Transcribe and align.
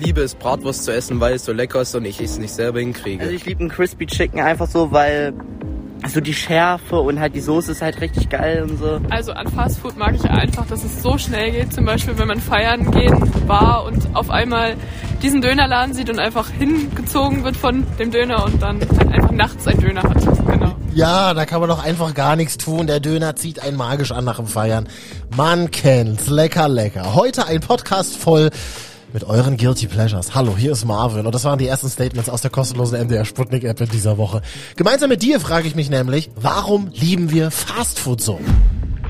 liebe 0.00 0.22
es, 0.22 0.34
Bratwurst 0.34 0.84
zu 0.84 0.92
essen, 0.92 1.20
weil 1.20 1.34
es 1.34 1.44
so 1.44 1.52
lecker 1.52 1.82
ist 1.82 1.94
und 1.94 2.04
ich 2.04 2.20
es 2.20 2.38
nicht 2.38 2.52
selber 2.52 2.80
hinkriege. 2.80 3.22
Also 3.22 3.34
ich 3.34 3.44
liebe 3.44 3.60
einen 3.60 3.70
Crispy 3.70 4.06
Chicken 4.06 4.40
einfach 4.40 4.66
so, 4.66 4.90
weil 4.92 5.34
also 6.02 6.20
die 6.20 6.32
Schärfe 6.32 6.98
und 6.98 7.20
halt 7.20 7.34
die 7.34 7.40
Soße 7.40 7.72
ist 7.72 7.82
halt 7.82 8.00
richtig 8.00 8.30
geil 8.30 8.66
und 8.68 8.78
so. 8.78 9.00
Also 9.10 9.32
an 9.32 9.48
Fastfood 9.48 9.98
mag 9.98 10.14
ich 10.14 10.24
einfach, 10.24 10.66
dass 10.66 10.82
es 10.82 11.02
so 11.02 11.18
schnell 11.18 11.50
geht. 11.50 11.74
Zum 11.74 11.84
Beispiel, 11.84 12.18
wenn 12.18 12.28
man 12.28 12.40
feiern 12.40 12.90
gehen 12.90 13.20
war 13.46 13.84
und 13.84 14.16
auf 14.16 14.30
einmal 14.30 14.76
diesen 15.22 15.42
Dönerladen 15.42 15.94
sieht 15.94 16.08
und 16.08 16.18
einfach 16.18 16.48
hingezogen 16.48 17.44
wird 17.44 17.56
von 17.56 17.84
dem 17.98 18.10
Döner 18.10 18.44
und 18.46 18.62
dann 18.62 18.80
halt 18.80 19.12
einfach 19.12 19.30
nachts 19.30 19.66
ein 19.66 19.78
Döner 19.78 20.02
hat. 20.02 20.46
Genau. 20.46 20.74
Ja, 20.94 21.34
da 21.34 21.44
kann 21.44 21.60
man 21.60 21.68
doch 21.68 21.84
einfach 21.84 22.14
gar 22.14 22.34
nichts 22.34 22.56
tun. 22.56 22.86
Der 22.86 23.00
Döner 23.00 23.36
zieht 23.36 23.62
einen 23.62 23.76
magisch 23.76 24.10
an 24.10 24.24
nach 24.24 24.36
dem 24.36 24.46
Feiern. 24.46 24.88
Man 25.36 25.70
kennt's. 25.70 26.28
Lecker, 26.28 26.68
lecker. 26.68 27.14
Heute 27.14 27.46
ein 27.46 27.60
Podcast 27.60 28.16
voll 28.16 28.50
mit 29.12 29.24
euren 29.24 29.56
Guilty 29.56 29.86
Pleasures. 29.86 30.34
Hallo, 30.34 30.56
hier 30.56 30.72
ist 30.72 30.84
Marvin 30.84 31.26
und 31.26 31.34
das 31.34 31.44
waren 31.44 31.58
die 31.58 31.66
ersten 31.66 31.88
Statements 31.88 32.28
aus 32.28 32.42
der 32.42 32.50
kostenlosen 32.50 33.00
MDR 33.00 33.24
Sputnik 33.24 33.64
App 33.64 33.80
in 33.80 33.88
dieser 33.88 34.18
Woche. 34.18 34.42
Gemeinsam 34.76 35.08
mit 35.08 35.22
dir 35.22 35.40
frage 35.40 35.66
ich 35.66 35.74
mich 35.74 35.90
nämlich, 35.90 36.30
warum 36.36 36.88
lieben 36.92 37.30
wir 37.30 37.50
Fastfood 37.50 38.20
so? 38.20 38.40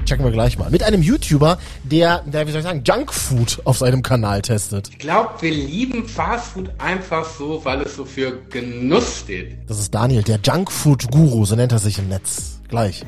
Checken 0.07 0.25
wir 0.25 0.33
gleich 0.33 0.59
mal. 0.59 0.71
Mit 0.71 0.83
einem 0.83 1.03
YouTuber, 1.03 1.59
der, 1.85 2.23
der, 2.23 2.47
wie 2.47 2.51
soll 2.51 2.61
ich 2.61 2.67
sagen, 2.67 2.83
Junkfood 2.85 3.61
auf 3.65 3.79
seinem 3.79 4.03
Kanal 4.03 4.43
testet. 4.43 4.89
Ich 4.91 4.99
glaube, 4.99 5.31
wir 5.41 5.53
lieben 5.53 6.09
Fastfood 6.09 6.71
einfach 6.79 7.27
so, 7.39 7.65
weil 7.65 7.83
es 7.83 7.95
so 7.95 8.05
für 8.05 8.33
Genuss 8.51 9.21
steht. 9.21 9.59
Das 9.69 9.79
ist 9.79 9.95
Daniel, 9.95 10.23
der 10.23 10.41
Junkfood-Guru, 10.43 11.45
so 11.45 11.55
nennt 11.55 11.73
er 11.73 11.79
sich 11.79 11.99
im 11.99 12.09
Netz. 12.09 12.61
Gleich. 12.69 13.05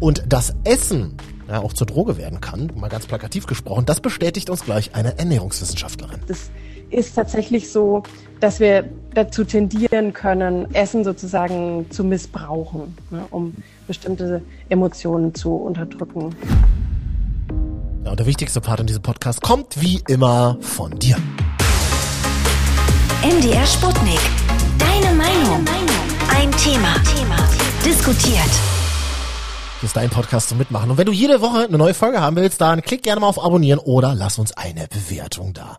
Und 0.00 0.22
das 0.28 0.54
Essen 0.64 1.16
ja, 1.52 1.60
auch 1.60 1.72
zur 1.72 1.86
Droge 1.86 2.16
werden 2.16 2.40
kann, 2.40 2.72
mal 2.74 2.88
ganz 2.88 3.06
plakativ 3.06 3.46
gesprochen, 3.46 3.84
das 3.86 4.00
bestätigt 4.00 4.50
uns 4.50 4.64
gleich 4.64 4.94
eine 4.94 5.18
Ernährungswissenschaftlerin. 5.18 6.20
Das 6.26 6.50
ist 6.90 7.14
tatsächlich 7.14 7.70
so, 7.70 8.02
dass 8.40 8.58
wir 8.60 8.88
dazu 9.14 9.44
tendieren 9.44 10.12
können, 10.12 10.74
Essen 10.74 11.04
sozusagen 11.04 11.86
zu 11.90 12.04
missbrauchen, 12.04 12.96
ne, 13.10 13.24
um 13.30 13.54
bestimmte 13.86 14.42
Emotionen 14.68 15.34
zu 15.34 15.54
unterdrücken. 15.54 16.34
Ja, 18.04 18.10
und 18.10 18.18
der 18.18 18.26
wichtigste 18.26 18.60
Part 18.60 18.80
in 18.80 18.86
diesem 18.86 19.02
Podcast 19.02 19.42
kommt 19.42 19.80
wie 19.80 20.02
immer 20.08 20.58
von 20.60 20.98
dir. 20.98 21.16
MDR 23.22 23.66
Sputnik. 23.66 24.18
Deine 24.78 25.14
Meinung. 25.14 25.64
Ein 26.28 26.50
Thema. 26.52 26.94
Thema. 27.04 27.36
Diskutiert. 27.84 28.81
Hier 29.82 29.88
ist 29.88 29.96
dein 29.96 30.10
Podcast 30.10 30.48
zum 30.48 30.58
Mitmachen. 30.58 30.92
Und 30.92 30.96
wenn 30.96 31.06
du 31.06 31.12
jede 31.12 31.40
Woche 31.40 31.64
eine 31.66 31.76
neue 31.76 31.92
Folge 31.92 32.20
haben 32.20 32.36
willst, 32.36 32.60
dann 32.60 32.82
klick 32.82 33.02
gerne 33.02 33.20
mal 33.20 33.26
auf 33.26 33.42
Abonnieren 33.42 33.80
oder 33.80 34.14
lass 34.14 34.38
uns 34.38 34.56
eine 34.56 34.86
Bewertung 34.86 35.54
da. 35.54 35.76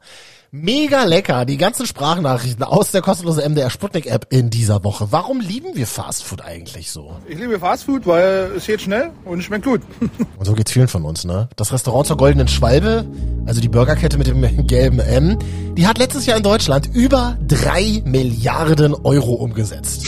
Mega 0.52 1.06
lecker, 1.06 1.46
die 1.46 1.56
ganzen 1.56 1.86
Sprachnachrichten 1.86 2.66
aus 2.66 2.92
der 2.92 3.02
kostenlosen 3.02 3.50
MDR 3.54 3.70
Sputnik 3.70 4.08
App 4.08 4.28
in 4.30 4.50
dieser 4.50 4.84
Woche. 4.84 5.08
Warum 5.12 5.40
lieben 5.40 5.76
wir 5.76 5.88
Fastfood 5.88 6.42
eigentlich 6.42 6.92
so? 6.92 7.16
Ich 7.30 7.40
liebe 7.40 7.58
Fastfood, 7.60 8.06
weil 8.06 8.52
es 8.58 8.66
geht 8.66 8.82
schnell 8.82 9.12
und 9.24 9.40
es 9.40 9.46
schmeckt 9.46 9.64
gut. 9.64 9.80
Und 10.38 10.46
so 10.46 10.52
geht's 10.52 10.74
vielen 10.74 10.90
von 10.90 11.06
uns, 11.06 11.24
ne? 11.24 11.48
Das 11.56 11.72
Restaurant 11.72 12.06
zur 12.06 12.18
Goldenen 12.18 12.50
Schwalbe, 12.50 13.06
also 13.46 13.62
die 13.62 13.70
Burgerkette 13.70 14.18
mit 14.18 14.28
dem 14.28 14.68
gelben 14.68 15.00
M, 15.00 15.40
die 15.78 15.88
hat 15.88 15.98
letztes 15.98 16.26
Jahr 16.26 16.36
in 16.36 16.44
Deutschland 16.44 16.90
über 16.94 17.38
drei 17.48 18.02
Milliarden 18.04 18.96
Euro 18.96 19.36
umgesetzt. 19.36 20.06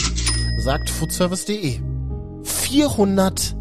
Sagt 0.58 0.90
foodservice.de. 0.90 1.80
400 2.44 3.55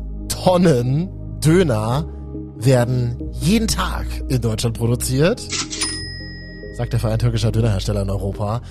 Tonnen 0.45 1.09
Döner 1.43 2.07
werden 2.55 3.31
jeden 3.31 3.67
Tag 3.67 4.05
in 4.29 4.41
Deutschland 4.41 4.77
produziert 4.77 5.41
sagt 6.77 6.93
der 6.93 6.99
Verein 6.99 7.17
türkischer 7.17 7.51
Dönerhersteller 7.51 8.03
in 8.03 8.11
Europa. 8.11 8.61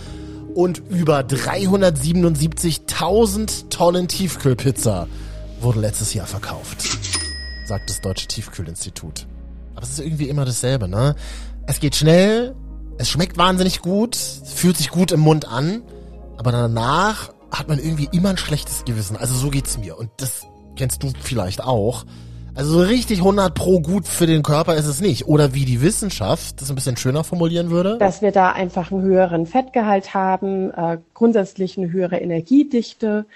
Und 0.54 0.84
über 0.88 1.22
377.000 1.22 3.70
Tonnen 3.70 4.06
Tiefkühlpizza 4.06 5.08
wurden 5.60 5.80
letztes 5.80 6.14
Jahr 6.14 6.28
verkauft, 6.28 6.96
sagt 7.66 7.90
das 7.90 8.00
Deutsche 8.00 8.28
Tiefkühlinstitut. 8.28 9.26
Aber 9.74 9.82
es 9.82 9.90
ist 9.90 9.98
irgendwie 9.98 10.28
immer 10.28 10.44
dasselbe, 10.44 10.86
ne? 10.86 11.16
Es 11.66 11.80
geht 11.80 11.96
schnell, 11.96 12.54
es 12.98 13.10
schmeckt 13.10 13.36
wahnsinnig 13.36 13.80
gut, 13.80 14.14
fühlt 14.14 14.76
sich 14.76 14.90
gut 14.90 15.10
im 15.10 15.18
Mund 15.18 15.48
an, 15.48 15.82
aber 16.36 16.52
danach 16.52 17.32
hat 17.50 17.66
man 17.66 17.80
irgendwie 17.80 18.08
immer 18.12 18.28
ein 18.28 18.36
schlechtes 18.36 18.84
Gewissen. 18.84 19.16
Also 19.16 19.34
so 19.34 19.50
geht's 19.50 19.76
mir. 19.76 19.98
Und 19.98 20.10
das 20.18 20.46
kennst 20.76 21.02
du 21.02 21.12
vielleicht 21.22 21.62
auch. 21.62 22.04
Also 22.56 22.74
so 22.74 22.80
richtig 22.80 23.18
100 23.18 23.52
pro 23.52 23.80
gut 23.80 24.06
für 24.06 24.26
den 24.26 24.44
Körper 24.44 24.76
ist 24.76 24.86
es 24.86 25.00
nicht. 25.00 25.26
Oder 25.26 25.54
wie 25.54 25.64
die 25.64 25.82
Wissenschaft 25.82 26.60
das 26.60 26.70
ein 26.70 26.76
bisschen 26.76 26.96
schöner 26.96 27.24
formulieren 27.24 27.70
würde. 27.70 27.98
Dass 27.98 28.22
wir 28.22 28.30
da 28.30 28.52
einfach 28.52 28.92
einen 28.92 29.02
höheren 29.02 29.46
Fettgehalt 29.46 30.14
haben, 30.14 30.70
äh, 30.70 30.98
grundsätzlich 31.14 31.76
eine 31.76 31.90
höhere 31.90 32.18
Energiedichte 32.18 33.26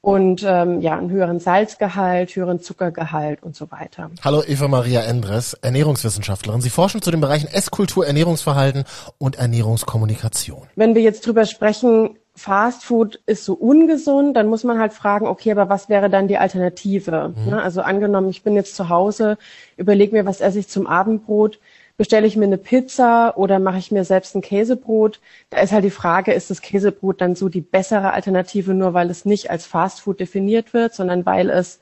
und 0.00 0.42
ähm, 0.44 0.80
ja, 0.80 0.98
einen 0.98 1.10
höheren 1.10 1.38
Salzgehalt, 1.38 2.34
höheren 2.34 2.60
Zuckergehalt 2.60 3.42
und 3.42 3.54
so 3.54 3.70
weiter. 3.70 4.10
Hallo 4.22 4.42
Eva 4.42 4.68
Maria 4.68 5.02
Endres, 5.02 5.54
Ernährungswissenschaftlerin. 5.54 6.60
Sie 6.60 6.70
forschen 6.70 7.02
zu 7.02 7.10
den 7.10 7.20
Bereichen 7.20 7.46
Esskultur, 7.46 8.06
Ernährungsverhalten 8.06 8.84
und 9.18 9.36
Ernährungskommunikation. 9.36 10.62
Wenn 10.76 10.94
wir 10.94 11.02
jetzt 11.02 11.26
drüber 11.26 11.44
sprechen, 11.44 12.16
Fast 12.34 12.84
Food 12.84 13.20
ist 13.26 13.44
so 13.44 13.52
ungesund, 13.52 14.36
dann 14.36 14.46
muss 14.46 14.64
man 14.64 14.78
halt 14.78 14.94
fragen, 14.94 15.26
okay, 15.26 15.52
aber 15.52 15.68
was 15.68 15.88
wäre 15.90 16.08
dann 16.08 16.28
die 16.28 16.38
Alternative? 16.38 17.34
Mhm. 17.36 17.50
Ne? 17.50 17.62
Also 17.62 17.82
angenommen, 17.82 18.30
ich 18.30 18.42
bin 18.42 18.54
jetzt 18.54 18.74
zu 18.74 18.88
Hause, 18.88 19.36
überlege 19.76 20.16
mir, 20.16 20.24
was 20.24 20.40
esse 20.40 20.58
ich 20.58 20.68
zum 20.68 20.86
Abendbrot, 20.86 21.58
bestelle 21.98 22.26
ich 22.26 22.36
mir 22.36 22.46
eine 22.46 22.58
Pizza 22.58 23.36
oder 23.36 23.58
mache 23.58 23.78
ich 23.78 23.92
mir 23.92 24.04
selbst 24.04 24.34
ein 24.34 24.40
Käsebrot? 24.40 25.20
Da 25.50 25.60
ist 25.60 25.72
halt 25.72 25.84
die 25.84 25.90
Frage, 25.90 26.32
ist 26.32 26.50
das 26.50 26.62
Käsebrot 26.62 27.20
dann 27.20 27.34
so 27.36 27.50
die 27.50 27.60
bessere 27.60 28.12
Alternative, 28.12 28.72
nur 28.72 28.94
weil 28.94 29.10
es 29.10 29.26
nicht 29.26 29.50
als 29.50 29.66
Fast 29.66 30.00
Food 30.00 30.18
definiert 30.18 30.72
wird, 30.72 30.94
sondern 30.94 31.26
weil 31.26 31.50
es 31.50 31.80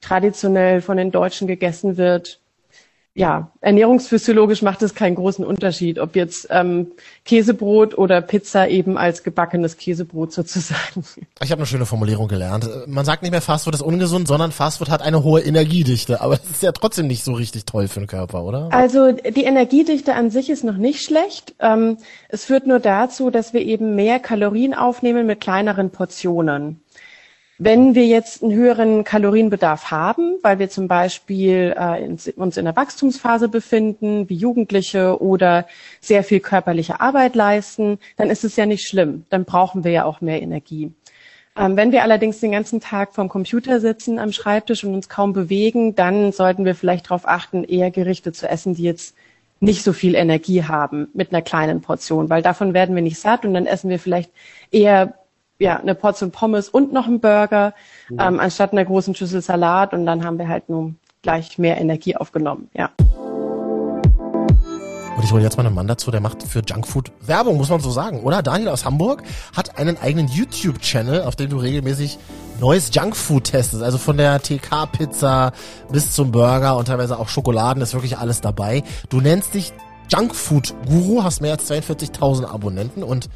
traditionell 0.00 0.80
von 0.80 0.96
den 0.96 1.10
Deutschen 1.10 1.48
gegessen 1.48 1.96
wird, 1.96 2.40
ja, 3.18 3.50
ernährungsphysiologisch 3.60 4.62
macht 4.62 4.80
es 4.82 4.94
keinen 4.94 5.16
großen 5.16 5.44
Unterschied, 5.44 5.98
ob 5.98 6.14
jetzt 6.14 6.46
ähm, 6.50 6.92
Käsebrot 7.24 7.98
oder 7.98 8.20
Pizza 8.20 8.68
eben 8.68 8.96
als 8.96 9.24
gebackenes 9.24 9.76
Käsebrot 9.76 10.32
sozusagen. 10.32 11.04
Ich 11.42 11.50
habe 11.50 11.58
eine 11.58 11.66
schöne 11.66 11.84
Formulierung 11.84 12.28
gelernt. 12.28 12.68
Man 12.86 13.04
sagt 13.04 13.22
nicht 13.22 13.32
mehr 13.32 13.40
Fastfood 13.40 13.74
ist 13.74 13.82
ungesund, 13.82 14.28
sondern 14.28 14.52
Fastfood 14.52 14.88
hat 14.88 15.02
eine 15.02 15.24
hohe 15.24 15.40
Energiedichte. 15.40 16.20
Aber 16.20 16.36
das 16.36 16.48
ist 16.48 16.62
ja 16.62 16.70
trotzdem 16.70 17.08
nicht 17.08 17.24
so 17.24 17.32
richtig 17.32 17.64
toll 17.66 17.88
für 17.88 17.98
den 17.98 18.06
Körper, 18.06 18.44
oder? 18.44 18.68
Also 18.70 19.10
die 19.10 19.42
Energiedichte 19.42 20.14
an 20.14 20.30
sich 20.30 20.48
ist 20.48 20.62
noch 20.62 20.76
nicht 20.76 21.02
schlecht. 21.02 21.56
Ähm, 21.58 21.98
es 22.28 22.44
führt 22.44 22.68
nur 22.68 22.78
dazu, 22.78 23.30
dass 23.30 23.52
wir 23.52 23.62
eben 23.62 23.96
mehr 23.96 24.20
Kalorien 24.20 24.74
aufnehmen 24.74 25.26
mit 25.26 25.40
kleineren 25.40 25.90
Portionen. 25.90 26.82
Wenn 27.60 27.96
wir 27.96 28.06
jetzt 28.06 28.44
einen 28.44 28.52
höheren 28.52 29.02
Kalorienbedarf 29.02 29.90
haben, 29.90 30.36
weil 30.42 30.60
wir 30.60 30.70
zum 30.70 30.86
Beispiel 30.86 31.74
äh, 31.76 32.04
in, 32.04 32.16
uns 32.36 32.56
in 32.56 32.64
der 32.64 32.76
Wachstumsphase 32.76 33.48
befinden, 33.48 34.28
wie 34.28 34.36
Jugendliche 34.36 35.20
oder 35.20 35.66
sehr 36.00 36.22
viel 36.22 36.38
körperliche 36.38 37.00
Arbeit 37.00 37.34
leisten, 37.34 37.98
dann 38.16 38.30
ist 38.30 38.44
es 38.44 38.54
ja 38.54 38.64
nicht 38.64 38.86
schlimm. 38.86 39.24
Dann 39.28 39.44
brauchen 39.44 39.82
wir 39.82 39.90
ja 39.90 40.04
auch 40.04 40.20
mehr 40.20 40.40
Energie. 40.40 40.92
Ähm, 41.56 41.76
wenn 41.76 41.90
wir 41.90 42.04
allerdings 42.04 42.38
den 42.38 42.52
ganzen 42.52 42.80
Tag 42.80 43.12
vorm 43.12 43.28
Computer 43.28 43.80
sitzen 43.80 44.20
am 44.20 44.30
Schreibtisch 44.30 44.84
und 44.84 44.94
uns 44.94 45.08
kaum 45.08 45.32
bewegen, 45.32 45.96
dann 45.96 46.30
sollten 46.30 46.64
wir 46.64 46.76
vielleicht 46.76 47.06
darauf 47.06 47.26
achten, 47.26 47.64
eher 47.64 47.90
Gerichte 47.90 48.32
zu 48.32 48.48
essen, 48.48 48.74
die 48.74 48.84
jetzt 48.84 49.16
nicht 49.58 49.82
so 49.82 49.92
viel 49.92 50.14
Energie 50.14 50.62
haben 50.62 51.08
mit 51.12 51.32
einer 51.32 51.42
kleinen 51.42 51.80
Portion, 51.80 52.30
weil 52.30 52.42
davon 52.42 52.72
werden 52.72 52.94
wir 52.94 53.02
nicht 53.02 53.18
satt 53.18 53.44
und 53.44 53.54
dann 53.54 53.66
essen 53.66 53.90
wir 53.90 53.98
vielleicht 53.98 54.30
eher 54.70 55.14
ja, 55.58 55.78
eine 55.78 55.94
Portion 55.94 56.30
Pommes 56.30 56.68
und 56.68 56.92
noch 56.92 57.06
einen 57.06 57.20
Burger, 57.20 57.74
mhm. 58.08 58.18
ähm, 58.20 58.40
anstatt 58.40 58.72
einer 58.72 58.84
großen 58.84 59.14
Schüssel 59.14 59.42
Salat 59.42 59.92
und 59.92 60.06
dann 60.06 60.24
haben 60.24 60.38
wir 60.38 60.48
halt 60.48 60.68
nur 60.68 60.94
gleich 61.22 61.58
mehr 61.58 61.80
Energie 61.80 62.16
aufgenommen, 62.16 62.70
ja. 62.74 62.90
Und 65.18 65.24
ich 65.24 65.32
hole 65.32 65.42
jetzt 65.42 65.56
mal 65.56 65.66
einen 65.66 65.74
Mann 65.74 65.88
dazu, 65.88 66.12
der 66.12 66.20
macht 66.20 66.44
für 66.44 66.62
Junkfood 66.64 67.10
Werbung, 67.20 67.56
muss 67.56 67.70
man 67.70 67.80
so 67.80 67.90
sagen, 67.90 68.22
oder? 68.22 68.40
Daniel 68.40 68.68
aus 68.68 68.84
Hamburg 68.84 69.24
hat 69.56 69.76
einen 69.76 69.98
eigenen 70.00 70.28
YouTube-Channel, 70.28 71.22
auf 71.22 71.34
dem 71.34 71.50
du 71.50 71.56
regelmäßig 71.56 72.20
neues 72.60 72.90
Junkfood 72.94 73.42
testest. 73.42 73.82
Also 73.82 73.98
von 73.98 74.16
der 74.16 74.40
TK-Pizza 74.40 75.50
bis 75.90 76.12
zum 76.12 76.30
Burger 76.30 76.76
und 76.76 76.86
teilweise 76.86 77.18
auch 77.18 77.28
Schokoladen 77.28 77.82
ist 77.82 77.94
wirklich 77.94 78.16
alles 78.16 78.40
dabei. 78.40 78.84
Du 79.08 79.20
nennst 79.20 79.54
dich 79.54 79.72
Junkfood-Guru, 80.08 81.24
hast 81.24 81.40
mehr 81.40 81.52
als 81.52 81.68
42.000 81.68 82.46
Abonnenten 82.46 83.02
und 83.02 83.28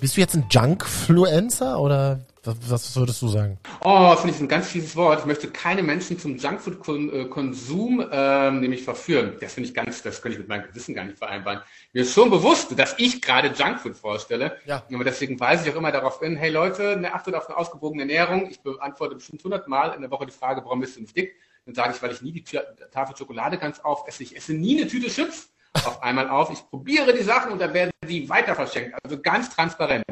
bist 0.00 0.16
du 0.16 0.20
jetzt 0.20 0.34
ein 0.34 0.46
Junkfluencer 0.50 1.80
oder 1.80 2.20
was 2.42 2.94
würdest 2.94 3.20
du 3.22 3.28
sagen? 3.28 3.58
Oh, 3.80 4.14
finde 4.14 4.36
ich 4.36 4.40
ein 4.40 4.48
ganz 4.48 4.68
fieses 4.68 4.94
Wort. 4.94 5.20
Ich 5.20 5.24
möchte 5.26 5.48
keine 5.48 5.82
Menschen 5.82 6.18
zum 6.18 6.36
Junkfood-Konsum 6.36 8.06
ähm, 8.12 8.60
nämlich 8.60 8.84
verführen. 8.84 9.34
Das 9.40 9.54
finde 9.54 9.68
ich 9.68 9.74
ganz, 9.74 10.02
das 10.02 10.22
könnte 10.22 10.34
ich 10.34 10.38
mit 10.38 10.48
meinem 10.48 10.64
Gewissen 10.68 10.94
gar 10.94 11.04
nicht 11.04 11.18
vereinbaren. 11.18 11.60
Mir 11.92 12.02
ist 12.02 12.14
schon 12.14 12.30
bewusst, 12.30 12.78
dass 12.78 12.94
ich 12.98 13.20
gerade 13.20 13.48
Junkfood 13.48 13.96
vorstelle. 13.96 14.58
Ja. 14.64 14.84
Aber 14.92 15.02
deswegen 15.02 15.40
weise 15.40 15.66
ich 15.66 15.74
auch 15.74 15.78
immer 15.78 15.90
darauf 15.90 16.20
hin, 16.20 16.36
hey 16.36 16.50
Leute, 16.50 16.96
ne, 16.96 17.12
achtet 17.12 17.34
auf 17.34 17.48
eine 17.48 17.56
ausgewogene 17.56 18.02
Ernährung. 18.02 18.48
Ich 18.48 18.60
beantworte 18.60 19.16
bestimmt 19.16 19.42
hundertmal 19.42 19.94
in 19.94 20.02
der 20.02 20.10
Woche 20.10 20.26
die 20.26 20.32
Frage, 20.32 20.62
warum 20.64 20.80
bist 20.80 20.96
du 20.96 21.00
nicht 21.00 21.16
dick? 21.16 21.34
Dann 21.64 21.74
sage 21.74 21.94
ich, 21.96 22.02
weil 22.02 22.12
ich 22.12 22.22
nie 22.22 22.32
die 22.32 22.44
Tafel 22.92 23.16
Schokolade 23.16 23.58
ganz 23.58 23.80
auf 23.80 24.06
esse. 24.06 24.22
Ich 24.22 24.36
esse 24.36 24.54
nie 24.54 24.78
eine 24.78 24.88
Tüte 24.88 25.08
Chips 25.08 25.50
auf 25.84 26.02
einmal 26.02 26.28
auf. 26.30 26.50
Ich 26.50 26.64
probiere 26.70 27.12
die 27.12 27.24
Sachen 27.24 27.52
und 27.52 27.58
dann 27.60 27.74
werden 27.74 27.90
die 28.06 28.28
weiter 28.28 28.54
verschenkt. 28.54 28.96
Also 29.02 29.20
ganz 29.20 29.50
transparent. 29.50 30.04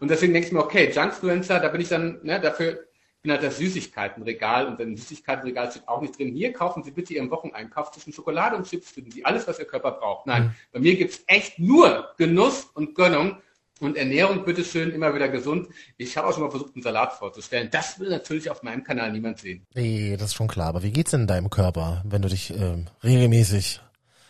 Und 0.00 0.10
deswegen 0.10 0.32
denke 0.32 0.48
ich 0.48 0.52
mir, 0.52 0.60
okay, 0.60 0.90
Junkfluencer, 0.90 1.60
da 1.60 1.68
bin 1.68 1.80
ich 1.80 1.88
dann 1.88 2.20
ne, 2.22 2.40
dafür, 2.40 2.86
bin 3.22 3.32
halt 3.32 3.42
das 3.42 3.56
Süßigkeitenregal 3.58 4.66
und 4.66 4.80
im 4.80 4.96
Süßigkeitenregal 4.96 5.70
steht 5.70 5.88
auch 5.88 6.00
nicht 6.00 6.18
drin, 6.18 6.32
hier 6.32 6.52
kaufen 6.52 6.82
Sie 6.82 6.90
bitte 6.90 7.14
Ihren 7.14 7.30
Wocheneinkauf 7.30 7.90
zwischen 7.92 8.12
Schokolade 8.12 8.56
und 8.56 8.68
Chips, 8.68 8.90
finden 8.90 9.10
Sie 9.10 9.24
alles, 9.24 9.48
was 9.48 9.58
Ihr 9.58 9.64
Körper 9.64 9.92
braucht. 9.92 10.26
Nein, 10.26 10.44
mhm. 10.44 10.50
bei 10.72 10.80
mir 10.80 10.96
gibt's 10.96 11.22
echt 11.26 11.58
nur 11.58 12.12
Genuss 12.18 12.64
und 12.74 12.94
Gönnung 12.94 13.38
und 13.80 13.96
Ernährung, 13.96 14.44
bitteschön, 14.44 14.90
immer 14.92 15.14
wieder 15.14 15.28
gesund. 15.28 15.68
Ich 15.96 16.16
habe 16.16 16.28
auch 16.28 16.32
schon 16.32 16.42
mal 16.42 16.50
versucht, 16.50 16.74
einen 16.74 16.82
Salat 16.82 17.14
vorzustellen. 17.14 17.68
Das 17.70 17.98
will 17.98 18.08
natürlich 18.08 18.50
auf 18.50 18.62
meinem 18.62 18.84
Kanal 18.84 19.10
niemand 19.10 19.38
sehen. 19.38 19.66
Nee, 19.74 20.16
das 20.16 20.28
ist 20.28 20.34
schon 20.34 20.48
klar. 20.48 20.68
Aber 20.68 20.82
wie 20.82 20.92
geht's 20.92 21.10
denn 21.10 21.22
in 21.22 21.26
deinem 21.26 21.50
Körper, 21.50 22.02
wenn 22.04 22.22
du 22.22 22.28
dich 22.28 22.50
ähm, 22.50 22.86
regelmäßig 23.02 23.80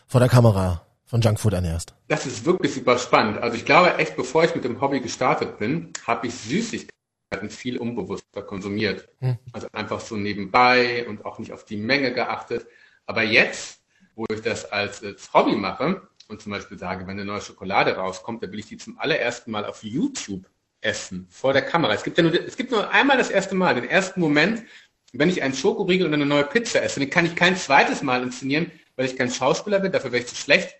vor 0.06 0.20
der 0.20 0.28
Kamera 0.28 0.86
von 1.14 1.20
Junkfood 1.20 1.52
ernährst? 1.52 1.94
Das 2.08 2.26
ist 2.26 2.44
wirklich 2.44 2.74
super 2.74 2.98
spannend. 2.98 3.38
Also 3.38 3.56
ich 3.56 3.64
glaube 3.64 3.98
echt, 3.98 4.16
bevor 4.16 4.42
ich 4.42 4.52
mit 4.56 4.64
dem 4.64 4.80
Hobby 4.80 4.98
gestartet 4.98 5.58
bin, 5.58 5.92
habe 6.04 6.26
ich 6.26 6.34
Süßigkeiten 6.34 7.50
viel 7.50 7.78
unbewusster 7.78 8.42
konsumiert. 8.42 9.08
Hm. 9.20 9.38
Also 9.52 9.68
einfach 9.72 10.00
so 10.00 10.16
nebenbei 10.16 11.06
und 11.08 11.24
auch 11.24 11.38
nicht 11.38 11.52
auf 11.52 11.64
die 11.64 11.76
Menge 11.76 12.12
geachtet. 12.12 12.66
Aber 13.06 13.22
jetzt, 13.22 13.80
wo 14.16 14.24
ich 14.28 14.42
das 14.42 14.64
als, 14.72 15.04
als 15.04 15.32
Hobby 15.32 15.54
mache 15.54 16.02
und 16.26 16.42
zum 16.42 16.50
Beispiel 16.50 16.80
sage, 16.80 17.06
wenn 17.06 17.12
eine 17.12 17.24
neue 17.24 17.40
Schokolade 17.40 17.94
rauskommt, 17.94 18.42
dann 18.42 18.50
will 18.50 18.58
ich 18.58 18.66
die 18.66 18.76
zum 18.76 18.98
allerersten 18.98 19.52
Mal 19.52 19.66
auf 19.66 19.84
YouTube 19.84 20.50
essen, 20.80 21.28
vor 21.30 21.52
der 21.52 21.62
Kamera. 21.62 21.94
Es 21.94 22.02
gibt 22.02 22.18
ja 22.18 22.24
nur, 22.24 22.34
es 22.34 22.56
gibt 22.56 22.72
nur 22.72 22.90
einmal 22.90 23.18
das 23.18 23.30
erste 23.30 23.54
Mal, 23.54 23.76
den 23.76 23.88
ersten 23.88 24.18
Moment, 24.18 24.64
wenn 25.12 25.28
ich 25.28 25.44
einen 25.44 25.54
Schokoriegel 25.54 26.08
und 26.08 26.14
eine 26.14 26.26
neue 26.26 26.42
Pizza 26.42 26.82
esse, 26.82 26.98
den 26.98 27.10
kann 27.10 27.24
ich 27.24 27.36
kein 27.36 27.56
zweites 27.56 28.02
Mal 28.02 28.24
inszenieren, 28.24 28.72
weil 28.96 29.06
ich 29.06 29.16
kein 29.16 29.30
Schauspieler 29.30 29.78
bin, 29.78 29.92
dafür 29.92 30.10
wäre 30.10 30.24
ich 30.24 30.28
zu 30.28 30.34
schlecht 30.34 30.74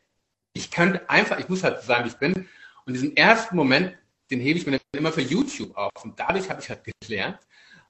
ich 0.55 0.71
kann 0.71 0.99
einfach, 1.09 1.39
ich 1.39 1.49
muss 1.49 1.63
halt 1.63 1.83
sagen, 1.83 2.05
wie 2.05 2.09
ich 2.09 2.17
bin. 2.17 2.49
Und 2.87 2.95
diesen 2.95 3.17
ersten 3.17 3.57
Moment, 3.57 3.93
den 4.31 4.41
hebe 4.41 4.59
ich 4.59 4.67
mir 4.67 4.73
dann 4.73 4.81
immer 4.93 5.13
für 5.13 5.21
YouTube 5.21 5.77
auf. 5.77 5.93
Und 6.03 6.19
dadurch 6.19 6.49
habe 6.49 6.61
ich 6.63 6.69
halt 6.71 6.81
gelernt, 7.01 7.39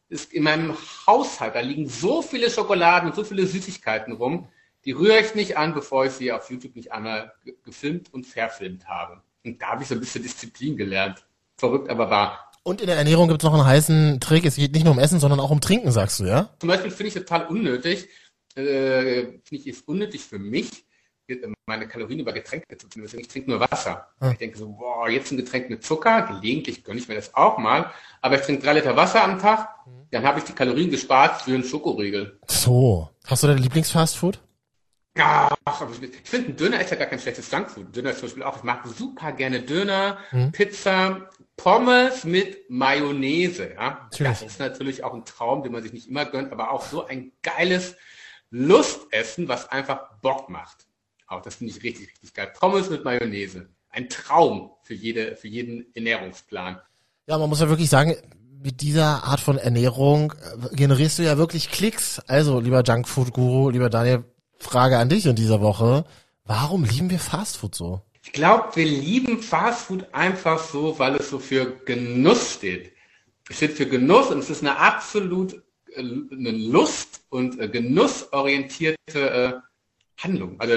ist 0.09 0.33
in 0.33 0.43
meinem 0.43 0.77
Haushalt, 1.07 1.55
da 1.55 1.61
liegen 1.61 1.89
so 1.89 2.23
viele 2.23 2.51
Schokoladen 2.51 3.11
und 3.11 3.17
so 3.17 3.25
viele 3.25 3.47
Süßigkeiten 3.47 4.15
rum, 4.15 4.49
die 4.85 4.93
rühre 4.93 5.21
ich 5.21 5.35
nicht 5.35 5.57
an, 5.57 5.75
bevor 5.75 6.05
ich 6.05 6.13
sie 6.13 6.33
auf 6.33 6.51
YouTube 6.51 6.77
nicht 6.77 6.93
einmal 6.93 7.33
gefilmt 7.65 8.13
und 8.13 8.27
verfilmt 8.27 8.87
habe. 8.87 9.23
Und 9.45 9.61
da 9.61 9.69
habe 9.69 9.83
ich 9.83 9.89
so 9.89 9.95
ein 9.95 10.01
bisschen 10.01 10.23
Disziplin 10.23 10.77
gelernt. 10.77 11.25
Verrückt, 11.57 11.89
aber 11.89 12.11
wahr. 12.11 12.51
Und 12.63 12.81
in 12.81 12.87
der 12.87 12.97
Ernährung 12.97 13.29
gibt 13.29 13.43
es 13.43 13.45
noch 13.45 13.55
einen 13.55 13.65
heißen 13.65 14.21
Trick. 14.21 14.45
Es 14.45 14.57
geht 14.57 14.73
nicht 14.73 14.85
nur 14.85 14.93
um 14.93 14.99
Essen, 14.99 15.21
sondern 15.21 15.41
auch 15.41 15.51
um 15.51 15.61
Trinken, 15.61 15.91
sagst 15.93 16.21
du, 16.21 16.25
ja? 16.25 16.51
Zum 16.59 16.69
Beispiel 16.69 16.91
finde 16.91 17.09
ich 17.09 17.15
total 17.15 17.47
unnötig, 17.47 18.09
äh, 18.57 19.25
finde 19.43 19.43
ich 19.51 19.67
es 19.67 19.83
unnötig 19.83 20.23
für 20.23 20.39
mich, 20.39 20.84
meine 21.67 21.89
Kalorien 21.89 22.21
über 22.21 22.33
Getränke 22.33 22.77
zu 22.77 22.87
nehmen. 22.95 23.09
Ich 23.19 23.29
trinke 23.29 23.51
nur 23.51 23.61
Wasser. 23.61 24.09
Hm. 24.21 24.33
Ich 24.33 24.39
denke 24.39 24.59
so, 24.59 24.69
boah, 24.69 25.09
jetzt 25.09 25.33
ein 25.33 25.37
Getränk 25.37 25.71
mit 25.71 25.85
Zucker, 25.85 26.23
gelegentlich 26.23 26.85
gönne 26.85 26.99
ich 26.99 27.09
mir 27.09 27.15
das 27.15 27.35
auch 27.35 27.59
mal, 27.59 27.91
aber 28.21 28.37
ich 28.37 28.43
trinke 28.43 28.63
drei 28.63 28.75
Liter 28.75 28.97
Wasser 28.97 29.25
am 29.25 29.39
Tag, 29.39 29.69
hm. 29.85 30.07
dann 30.11 30.25
habe 30.25 30.39
ich 30.39 30.45
die 30.45 30.53
Kalorien 30.53 30.91
gespart 30.91 31.43
für 31.43 31.55
einen 31.55 31.65
Schokoriegel. 31.65 32.39
So. 32.47 33.11
Hast 33.27 33.43
du 33.43 33.47
dein 33.47 33.59
Lieblingsfastfood? 33.59 34.41
Ja, 35.17 35.55
ich 35.67 36.29
finde, 36.29 36.51
ein 36.51 36.57
Döner 36.57 36.81
ist 36.81 36.91
ja 36.91 36.97
gar 36.97 37.07
kein 37.07 37.21
schlechtes 37.21 37.49
Junkfood. 37.49 37.95
Döner 37.95 38.11
ist 38.11 38.19
zum 38.19 38.29
Beispiel 38.29 38.43
auch, 38.43 38.57
ich 38.57 38.63
mag 38.65 38.85
super 38.85 39.31
gerne 39.33 39.63
Döner, 39.63 40.19
hm. 40.31 40.51
Pizza, 40.51 41.31
Pommes 41.57 42.25
mit 42.25 42.69
Mayonnaise. 42.69 43.75
Ja? 43.75 44.09
Das 44.19 44.43
ist 44.43 44.59
natürlich 44.59 45.05
auch 45.05 45.15
ein 45.15 45.25
Traum, 45.25 45.63
den 45.63 45.71
man 45.71 45.83
sich 45.83 45.93
nicht 45.93 46.09
immer 46.09 46.25
gönnt, 46.25 46.53
aber 46.53 46.73
auch 46.73 46.83
so 46.83 47.07
ein 47.07 47.33
geiles 47.43 47.97
Lustessen, 48.51 49.49
was 49.49 49.71
einfach 49.71 50.19
Bock 50.21 50.49
macht. 50.49 50.87
Auch 51.35 51.43
das 51.43 51.57
finde 51.57 51.73
ich 51.73 51.83
richtig, 51.83 52.09
richtig 52.09 52.35
geil. 52.35 52.53
Pommes 52.59 52.91
mit 52.91 53.05
Mayonnaise. 53.05 53.69
Ein 53.91 54.09
Traum 54.09 54.71
für, 54.83 54.95
jede, 54.95 55.37
für 55.37 55.49
jeden 55.49 55.87
Ernährungsplan. 55.95 56.81
Ja, 57.27 57.39
man 57.39 57.49
muss 57.49 57.61
ja 57.61 57.69
wirklich 57.69 57.89
sagen, 57.89 58.15
mit 58.63 58.81
dieser 58.81 59.25
Art 59.25 59.41
von 59.41 59.59
Ernährung 59.59 60.33
äh, 60.33 60.75
generierst 60.75 61.19
du 61.19 61.23
ja 61.23 61.37
wirklich 61.39 61.71
Klicks. 61.71 62.21
Also, 62.21 62.61
lieber 62.61 62.83
Junkfood-Guru, 62.83 63.71
lieber 63.71 63.91
Daniel, 63.91 64.25
Frage 64.59 64.99
an 64.99 65.09
dich 65.09 65.27
in 65.27 65.37
dieser 65.37 65.61
Woche. 65.61 66.05
Warum 66.45 66.85
lieben 66.85 67.11
wir 67.11 67.19
Fastfood 67.19 67.75
so? 67.75 68.01
Ich 68.23 68.33
glaube, 68.33 68.75
wir 68.75 68.87
lieben 68.87 69.43
Fastfood 69.43 70.07
einfach 70.13 70.59
so, 70.59 70.99
weil 70.99 71.17
es 71.17 71.29
so 71.29 71.39
für 71.39 71.77
Genuss 71.85 72.55
steht. 72.55 72.93
Es 73.49 73.57
steht 73.57 73.73
für 73.73 73.87
Genuss 73.87 74.29
und 74.29 74.39
es 74.39 74.49
ist 74.51 74.63
eine 74.63 74.79
absolut 74.79 75.63
äh, 75.95 76.01
eine 76.01 76.51
Lust 76.51 77.23
und 77.29 77.61
äh, 77.61 77.69
genussorientierte 77.69 79.63
Handlung. 80.19 80.61
Also 80.61 80.77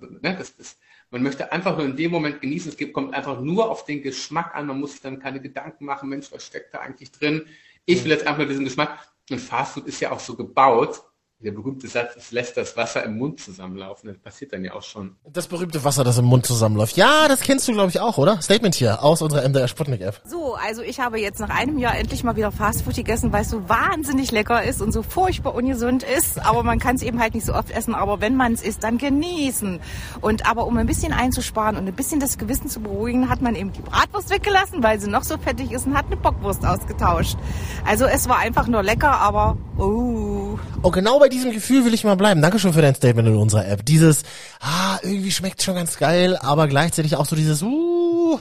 ne, 0.00 0.36
das 0.36 0.50
ist, 0.50 0.78
man 1.10 1.22
möchte 1.22 1.52
einfach 1.52 1.76
nur 1.76 1.86
in 1.86 1.96
dem 1.96 2.10
Moment 2.10 2.40
genießen. 2.40 2.74
Es 2.78 2.92
kommt 2.92 3.14
einfach 3.14 3.40
nur 3.40 3.70
auf 3.70 3.84
den 3.84 4.02
Geschmack 4.02 4.54
an. 4.54 4.66
Man 4.66 4.80
muss 4.80 4.92
sich 4.92 5.02
dann 5.02 5.18
keine 5.18 5.40
Gedanken 5.40 5.84
machen, 5.84 6.08
Mensch, 6.08 6.32
was 6.32 6.46
steckt 6.46 6.74
da 6.74 6.78
eigentlich 6.78 7.12
drin? 7.12 7.46
Ich 7.84 8.04
will 8.04 8.10
jetzt 8.10 8.26
einfach 8.26 8.38
nur 8.38 8.48
diesen 8.48 8.64
Geschmack. 8.64 8.98
Und 9.30 9.40
Fastfood 9.40 9.86
ist 9.86 10.00
ja 10.00 10.10
auch 10.10 10.20
so 10.20 10.36
gebaut, 10.36 11.02
der 11.42 11.52
berühmte 11.52 11.88
Satz, 11.88 12.14
es 12.16 12.30
lässt 12.30 12.56
das 12.56 12.76
Wasser 12.76 13.04
im 13.04 13.18
Mund 13.18 13.40
zusammenlaufen. 13.40 14.08
Das 14.08 14.18
passiert 14.18 14.52
dann 14.52 14.64
ja 14.64 14.74
auch 14.74 14.82
schon. 14.82 15.16
Das 15.24 15.48
berühmte 15.48 15.82
Wasser, 15.84 16.04
das 16.04 16.18
im 16.18 16.24
Mund 16.24 16.46
zusammenläuft. 16.46 16.96
Ja, 16.96 17.26
das 17.28 17.40
kennst 17.40 17.66
du, 17.66 17.72
glaube 17.72 17.90
ich, 17.90 18.00
auch, 18.00 18.16
oder? 18.18 18.40
Statement 18.40 18.74
hier 18.74 19.02
aus 19.02 19.22
unserer 19.22 19.46
MDR 19.48 19.68
Sputnik-App. 19.68 20.22
So, 20.24 20.41
also 20.54 20.82
ich 20.82 21.00
habe 21.00 21.20
jetzt 21.20 21.40
nach 21.40 21.50
einem 21.50 21.78
Jahr 21.78 21.96
endlich 21.96 22.24
mal 22.24 22.36
wieder 22.36 22.52
Fastfood 22.52 22.94
gegessen, 22.94 23.32
weil 23.32 23.42
es 23.42 23.50
so 23.50 23.68
wahnsinnig 23.68 24.30
lecker 24.30 24.62
ist 24.62 24.80
und 24.80 24.92
so 24.92 25.02
furchtbar 25.02 25.54
ungesund 25.54 26.02
ist. 26.02 26.44
Aber 26.44 26.62
man 26.62 26.78
kann 26.78 26.96
es 26.96 27.02
eben 27.02 27.20
halt 27.20 27.34
nicht 27.34 27.46
so 27.46 27.54
oft 27.54 27.70
essen. 27.70 27.94
Aber 27.94 28.20
wenn 28.20 28.36
man 28.36 28.52
es 28.52 28.62
isst, 28.62 28.84
dann 28.84 28.98
genießen. 28.98 29.80
Und 30.20 30.46
aber 30.48 30.66
um 30.66 30.76
ein 30.76 30.86
bisschen 30.86 31.12
einzusparen 31.12 31.76
und 31.76 31.86
ein 31.86 31.94
bisschen 31.94 32.20
das 32.20 32.38
Gewissen 32.38 32.68
zu 32.68 32.80
beruhigen, 32.80 33.28
hat 33.28 33.42
man 33.42 33.54
eben 33.54 33.72
die 33.72 33.82
Bratwurst 33.82 34.30
weggelassen, 34.30 34.82
weil 34.82 35.00
sie 35.00 35.10
noch 35.10 35.24
so 35.24 35.38
fettig 35.38 35.72
ist 35.72 35.86
und 35.86 35.96
hat 35.96 36.06
eine 36.06 36.16
Bockwurst 36.16 36.64
ausgetauscht. 36.64 37.36
Also 37.86 38.06
es 38.06 38.28
war 38.28 38.38
einfach 38.38 38.66
nur 38.66 38.82
lecker, 38.82 39.20
aber 39.20 39.56
oh. 39.78 40.58
Oh, 40.82 40.90
genau 40.90 41.18
bei 41.18 41.28
diesem 41.28 41.52
Gefühl 41.52 41.84
will 41.84 41.94
ich 41.94 42.04
mal 42.04 42.16
bleiben. 42.16 42.42
Dankeschön 42.42 42.72
für 42.72 42.82
dein 42.82 42.94
Statement 42.94 43.28
in 43.28 43.36
unserer 43.36 43.68
App. 43.68 43.84
Dieses, 43.84 44.22
ah, 44.60 44.98
irgendwie 45.02 45.30
schmeckt 45.30 45.62
schon 45.62 45.74
ganz 45.74 45.96
geil, 45.98 46.36
aber 46.36 46.68
gleichzeitig 46.68 47.16
auch 47.16 47.26
so 47.26 47.36
dieses, 47.36 47.62
uh, 47.62 48.38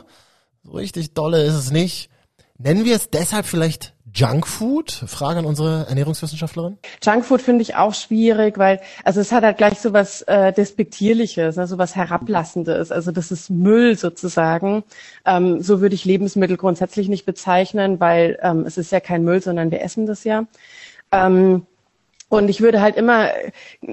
so 0.63 0.71
richtig 0.71 1.13
dolle 1.13 1.43
ist 1.43 1.55
es 1.55 1.71
nicht. 1.71 2.09
Nennen 2.57 2.85
wir 2.85 2.95
es 2.95 3.09
deshalb 3.09 3.45
vielleicht 3.45 3.93
Junkfood? 4.13 4.91
Frage 4.91 5.39
an 5.39 5.45
unsere 5.45 5.87
Ernährungswissenschaftlerin. 5.87 6.77
Junkfood 7.03 7.41
finde 7.41 7.61
ich 7.61 7.75
auch 7.75 7.93
schwierig, 7.93 8.57
weil 8.57 8.81
also 9.03 9.21
es 9.21 9.31
hat 9.31 9.43
halt 9.43 9.57
gleich 9.57 9.79
so 9.79 9.93
was 9.93 10.21
äh, 10.23 10.51
despektierliches, 10.51 11.55
ne, 11.55 11.65
so 11.65 11.77
was 11.77 11.95
herablassendes. 11.95 12.91
Also 12.91 13.11
das 13.11 13.31
ist 13.31 13.49
Müll 13.49 13.97
sozusagen. 13.97 14.83
Ähm, 15.25 15.62
so 15.62 15.81
würde 15.81 15.95
ich 15.95 16.05
Lebensmittel 16.05 16.57
grundsätzlich 16.57 17.07
nicht 17.07 17.25
bezeichnen, 17.25 18.00
weil 18.00 18.38
ähm, 18.41 18.65
es 18.65 18.77
ist 18.77 18.91
ja 18.91 19.00
kein 19.00 19.24
Müll, 19.24 19.41
sondern 19.41 19.71
wir 19.71 19.81
essen 19.81 20.05
das 20.05 20.24
ja. 20.24 20.45
Ähm, 21.12 21.65
und 22.31 22.50
ich 22.50 22.61
würde 22.61 22.79
halt 22.79 22.95
immer 22.95 23.27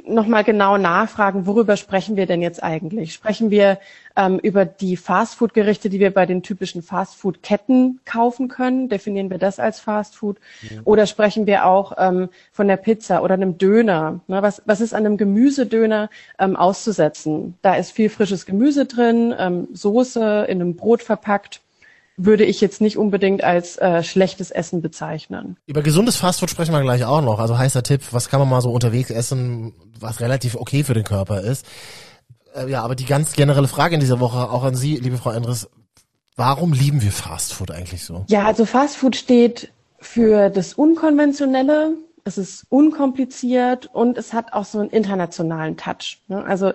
nochmal 0.07 0.45
genau 0.45 0.78
nachfragen, 0.78 1.45
worüber 1.45 1.76
sprechen 1.76 2.14
wir 2.14 2.26
denn 2.26 2.40
jetzt 2.40 2.62
eigentlich? 2.62 3.12
Sprechen 3.12 3.50
wir 3.50 3.78
ähm, 4.14 4.38
über 4.38 4.64
die 4.64 4.97
Fastfood-Gerichte, 4.97 5.88
die 5.88 5.99
wir 5.99 6.14
bei 6.14 6.25
den 6.25 6.45
typischen 6.45 6.83
Fastfood-Ketten 6.83 7.99
kaufen 8.04 8.47
können? 8.47 8.88
Definieren 8.88 9.28
wir 9.30 9.38
das 9.38 9.59
als 9.59 9.80
Fastfood? 9.80 10.37
Ja. 10.62 10.83
Oder 10.85 11.09
sprechen 11.09 11.49
wir 11.49 11.66
auch 11.66 11.95
ähm, 11.99 12.28
von 12.52 12.68
der 12.68 12.76
Pizza 12.76 13.25
oder 13.25 13.35
einem 13.35 13.59
Döner? 13.59 14.21
Ne, 14.28 14.40
was, 14.40 14.62
was 14.66 14.80
ist 14.80 14.95
an 14.95 15.04
einem 15.04 15.16
Gemüsedöner 15.16 16.09
ähm, 16.38 16.54
auszusetzen? 16.54 17.57
Da 17.62 17.75
ist 17.75 17.90
viel 17.90 18.09
frisches 18.09 18.47
Gemüse 18.47 18.85
drin, 18.85 19.35
ähm, 19.37 19.66
Soße 19.73 20.47
in 20.49 20.61
einem 20.61 20.76
Brot 20.76 21.02
verpackt 21.02 21.61
würde 22.19 22.45
ich 22.45 22.61
jetzt 22.61 22.81
nicht 22.81 22.99
unbedingt 22.99 23.45
als 23.45 23.79
äh, 23.79 24.03
schlechtes 24.03 24.51
Essen 24.51 24.83
bezeichnen. 24.83 25.57
Über 25.67 25.83
gesundes 25.83 26.17
Fastfood 26.17 26.51
sprechen 26.51 26.73
wir 26.73 26.83
gleich 26.83 27.05
auch 27.05 27.23
noch. 27.23 27.39
Also 27.39 27.57
heißer 27.57 27.85
Tipp, 27.85 28.03
was 28.11 28.29
kann 28.29 28.41
man 28.41 28.49
mal 28.49 28.61
so 28.61 28.71
unterwegs 28.71 29.11
essen, 29.11 29.73
was 29.99 30.21
relativ 30.21 30.57
okay 30.57 30.83
für 30.83 30.95
den 30.95 31.05
Körper 31.05 31.41
ist. 31.41 31.65
Äh, 32.55 32.69
ja, 32.69 32.83
aber 32.83 32.97
die 32.97 33.05
ganz 33.05 33.33
generelle 33.33 33.69
Frage 33.69 33.95
in 33.95 34.01
dieser 34.01 34.21
Woche 34.21 34.51
auch 34.51 34.65
an 34.65 34.75
Sie, 34.75 34.97
liebe 34.97 35.17
Frau 35.17 35.31
Endres, 35.31 35.71
warum 36.37 36.73
lieben 36.73 37.03
wir 37.03 37.13
Fastfood 37.13 37.71
eigentlich 37.71 38.05
so? 38.05 38.25
Ja, 38.29 38.47
also 38.47 38.67
Fastfood 38.67 39.15
steht 39.15 39.73
für 40.01 40.51
das 40.51 40.75
Unkonventionelle, 40.75 41.95
es 42.25 42.37
ist 42.37 42.67
unkompliziert 42.69 43.89
und 43.93 44.19
es 44.19 44.33
hat 44.33 44.53
auch 44.53 44.65
so 44.65 44.81
einen 44.81 44.91
internationalen 44.91 45.77
Touch. 45.77 46.21
Ne? 46.27 46.45
Also 46.45 46.73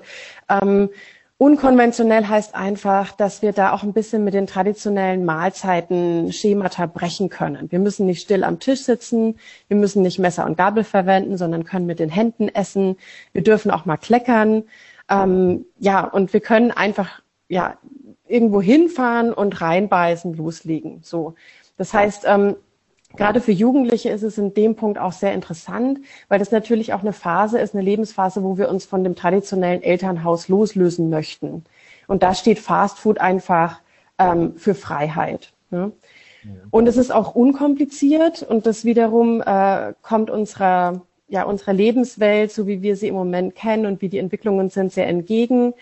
ähm, 0.50 0.90
Unkonventionell 1.38 2.28
heißt 2.28 2.56
einfach, 2.56 3.12
dass 3.12 3.42
wir 3.42 3.54
da 3.54 3.74
auch 3.74 3.84
ein 3.84 3.92
bisschen 3.92 4.24
mit 4.24 4.34
den 4.34 4.48
traditionellen 4.48 5.26
Mahlzeiten 5.26 6.32
Schemata 6.32 6.86
brechen 6.86 7.30
können. 7.30 7.72
Wir 7.72 7.80
müssen 7.80 8.06
nicht 8.06 8.22
still 8.22 8.44
am 8.44 8.60
Tisch 8.60 8.84
sitzen, 8.84 9.40
wir 9.68 9.76
müssen 9.76 10.04
nicht 10.04 10.20
Messer 10.20 10.46
und 10.46 10.58
Gabel 10.58 10.84
verwenden, 10.84 11.38
sondern 11.38 11.66
können 11.66 11.86
mit 11.86 12.00
den 12.00 12.10
Händen 12.10 12.50
essen. 12.50 12.98
Wir 13.34 13.44
dürfen 13.44 13.72
auch 13.72 13.86
mal 13.86 13.98
kleckern. 13.98 14.64
Ähm, 15.10 15.66
ja, 15.80 16.06
und 16.06 16.32
wir 16.34 16.40
können 16.40 16.72
einfach 16.72 17.22
ja 17.50 17.78
irgendwo 18.28 18.62
hinfahren 18.62 19.34
und 19.34 19.60
reinbeißen, 19.60 20.36
loslegen. 20.36 21.00
So, 21.02 21.36
das 21.78 21.94
heißt, 21.94 22.24
ähm, 22.26 22.56
Gerade 23.16 23.42
für 23.42 23.52
Jugendliche 23.52 24.10
ist 24.10 24.24
es 24.24 24.38
in 24.38 24.54
dem 24.54 24.76
Punkt 24.76 24.98
auch 24.98 25.12
sehr 25.12 25.34
interessant, 25.34 26.00
weil 26.30 26.40
das 26.40 26.52
natürlich 26.52 26.94
auch 26.94 27.02
eine 27.02 27.14
Phase 27.14 27.60
ist, 27.60 27.76
eine 27.76 27.84
Lebensphase, 27.84 28.44
wo 28.44 28.58
wir 28.58 28.70
uns 28.70 28.86
von 28.86 29.04
dem 29.04 29.16
traditionellen 29.16 29.84
Elternhaus 29.84 30.48
loslösen 30.48 31.10
möchten. 31.10 31.64
Und 32.08 32.24
da 32.24 32.34
steht 32.34 32.60
Fast 32.60 32.98
Food 32.98 33.20
einfach 33.20 33.82
ähm, 34.18 34.56
für 34.58 34.74
Freiheit. 34.74 35.54
Ne? 35.70 35.92
Und 36.72 36.88
es 36.88 36.98
ist 36.98 37.12
auch 37.12 37.36
unkompliziert 37.36 38.44
und 38.44 38.66
das 38.66 38.84
wiederum 38.84 39.42
äh, 39.42 39.94
kommt 40.02 40.30
unserer, 40.30 41.02
ja, 41.30 41.44
unserer 41.44 41.74
Lebenswelt, 41.74 42.52
so 42.52 42.68
wie 42.68 42.82
wir 42.82 42.96
sie 42.96 43.08
im 43.08 43.16
Moment 43.16 43.56
kennen 43.56 43.86
und 43.86 44.02
wie 44.02 44.10
die 44.10 44.18
Entwicklungen 44.18 44.70
sind, 44.70 44.92
sehr 44.92 45.08
entgegen, 45.08 45.74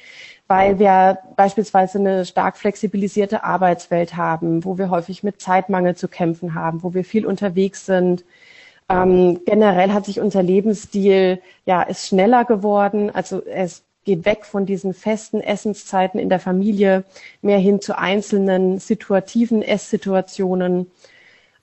weil 0.52 0.80
wir 0.80 1.20
beispielsweise 1.38 1.98
eine 1.98 2.26
stark 2.26 2.58
flexibilisierte 2.58 3.46
Arbeitswelt 3.46 4.18
haben, 4.18 4.66
wo 4.66 4.78
wir 4.78 4.90
häufig 4.90 5.24
mit 5.24 5.40
Zeitmangel 5.40 5.96
zu 5.96 6.10
kämpfen 6.10 6.56
haben, 6.56 6.84
wo 6.84 6.94
wir 6.94 7.06
viel 7.06 7.26
unterwegs 7.26 7.86
sind. 7.86 8.26
Ähm, 8.90 9.40
generell 9.46 9.94
hat 9.94 10.04
sich 10.04 10.20
unser 10.20 10.44
Lebensstil, 10.44 11.42
ja, 11.66 11.82
ist 11.84 12.06
schneller 12.06 12.44
geworden. 12.44 13.10
Also 13.16 13.42
es 13.46 13.84
geht 14.04 14.26
weg 14.26 14.44
von 14.44 14.66
diesen 14.66 14.94
festen 14.94 15.40
Essenszeiten 15.40 16.20
in 16.20 16.28
der 16.28 16.42
Familie, 16.42 17.06
mehr 17.42 17.60
hin 17.60 17.80
zu 17.80 17.98
einzelnen 17.98 18.78
situativen 18.78 19.62
Esssituationen. 19.62 20.92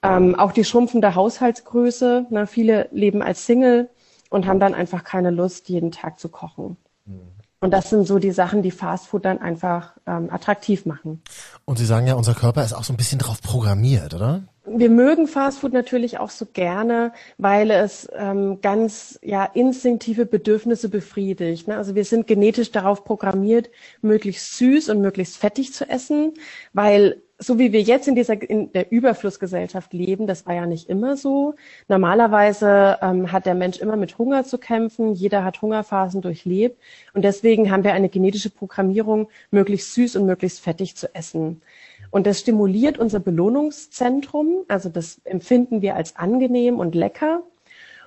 Ähm, 0.03 0.35
auch 0.35 0.53
die 0.53 0.65
schrumpfende 0.65 1.15
Haushaltsgröße. 1.15 2.25
Na, 2.31 2.47
viele 2.47 2.89
leben 2.91 3.21
als 3.21 3.45
Single 3.45 3.91
und 4.31 4.47
haben 4.47 4.61
dann 4.61 4.73
einfach 4.73 5.05
keine 5.05 5.31
Lust, 5.31 5.69
jeden 5.69 5.93
Tag 5.93 6.19
zu 6.19 6.31
kochen. 6.31 6.79
Mhm. 7.05 7.38
Und 7.61 7.73
das 7.73 7.91
sind 7.91 8.07
so 8.07 8.19
die 8.19 8.31
Sachen, 8.31 8.63
die 8.63 8.71
Fastfood 8.71 9.25
dann 9.25 9.39
einfach 9.39 9.97
ähm, 10.07 10.29
attraktiv 10.31 10.87
machen. 10.87 11.23
Und 11.65 11.79
Sie 11.79 11.87
sagen 11.87 12.07
ja, 12.07 12.15
unser 12.15 12.35
Körper 12.35 12.65
ist 12.65 12.73
auch 12.73 12.85
so 12.85 12.93
ein 12.93 12.97
bisschen 12.97 13.19
drauf 13.19 13.43
programmiert, 13.43 14.15
oder? 14.15 14.43
wir 14.77 14.91
mögen 14.91 15.27
Fastfood 15.27 15.73
natürlich 15.73 16.19
auch 16.19 16.31
so 16.31 16.47
gerne, 16.47 17.13
weil 17.39 17.71
es 17.71 18.09
ähm, 18.15 18.61
ganz 18.61 19.19
ja 19.23 19.45
instinktive 19.45 20.27
Bedürfnisse 20.27 20.89
befriedigt. 20.89 21.69
Ne? 21.69 21.77
Also 21.77 21.95
wir 21.95 22.05
sind 22.05 22.27
genetisch 22.27 22.71
darauf 22.71 23.05
programmiert, 23.05 23.71
möglichst 24.03 24.57
süß 24.59 24.89
und 24.91 25.01
möglichst 25.01 25.37
fettig 25.37 25.73
zu 25.73 25.89
essen, 25.89 26.35
weil 26.73 27.23
so 27.39 27.59
wie 27.59 27.73
wir 27.73 27.81
jetzt 27.81 28.09
in 28.09 28.17
dieser 28.17 28.41
in 28.43 28.73
der 28.73 28.91
Überflussgesellschaft 28.91 29.93
leben, 29.93 30.27
das 30.27 30.45
war 30.45 30.55
ja 30.55 30.67
nicht 30.67 30.89
immer 30.89 31.17
so. 31.17 31.55
Normalerweise 31.87 32.99
ähm, 33.01 33.31
hat 33.31 33.47
der 33.47 33.55
Mensch 33.55 33.79
immer 33.79 33.97
mit 33.97 34.19
Hunger 34.19 34.45
zu 34.45 34.59
kämpfen. 34.59 35.15
Jeder 35.15 35.45
hat 35.45 35.63
Hungerphasen 35.63 36.21
durchlebt 36.21 36.81
und 37.15 37.25
deswegen 37.25 37.71
haben 37.71 37.85
wir 37.85 37.93
eine 37.93 38.09
genetische 38.09 38.51
Programmierung, 38.51 39.29
möglichst 39.53 39.95
süß 39.95 40.17
und 40.17 40.27
möglichst 40.27 40.61
fettig 40.61 40.97
zu 40.97 41.15
essen. 41.15 41.63
Und 42.11 42.27
das 42.27 42.41
stimuliert 42.41 42.99
unser 42.99 43.21
Belohnungszentrum. 43.21 44.65
Also 44.67 44.89
das 44.89 45.21
empfinden 45.25 45.81
wir 45.81 45.95
als 45.95 46.17
angenehm 46.17 46.79
und 46.81 46.95
lecker. 46.95 47.43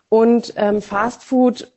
Und 0.09 0.53
ähm, 0.57 0.81
Fast 0.81 1.23
Food 1.23 1.71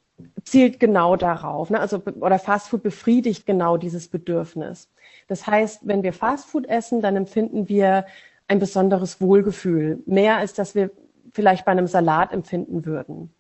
zielt 0.45 0.81
genau 0.81 1.17
darauf. 1.17 1.71
Ne? 1.71 1.81
Also, 1.81 2.03
oder 2.21 2.39
Fast 2.39 2.69
Food 2.69 2.83
befriedigt 2.83 3.47
genau 3.47 3.77
dieses 3.77 4.09
Bedürfnis. 4.09 4.89
Das 5.29 5.47
heißt, 5.47 5.87
wenn 5.87 6.03
wir 6.03 6.13
Fast 6.13 6.47
Food 6.47 6.67
essen, 6.67 7.01
dann 7.01 7.17
empfinden 7.17 7.69
wir 7.69 8.07
ein 8.47 8.59
besonderes 8.59 9.21
Wohlgefühl. 9.21 10.03
Mehr 10.07 10.37
als 10.37 10.53
das 10.53 10.75
wir 10.75 10.91
vielleicht 11.33 11.65
bei 11.65 11.73
einem 11.73 11.87
Salat 11.87 12.33
empfinden 12.33 12.85
würden. 12.85 13.33